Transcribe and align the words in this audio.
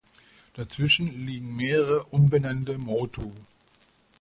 Dazwischen 0.55 1.27
liegen 1.27 1.55
mehrere 1.55 2.01
unbenannte 2.05 2.79
Motu. 2.79 3.31